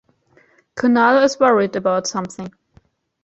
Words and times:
Kunal 0.75 1.23
is 1.23 1.39
worried 1.39 1.75
about 1.75 2.07
something. 2.07 2.51